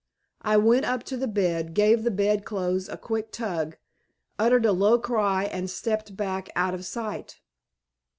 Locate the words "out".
6.55-6.73